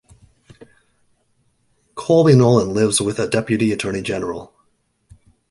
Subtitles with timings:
[1.93, 4.51] Colby Nolan lives with a deputy attorney general.